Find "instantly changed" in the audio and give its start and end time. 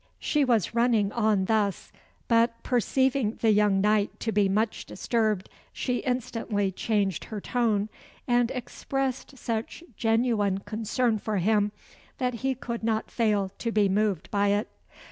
5.97-7.25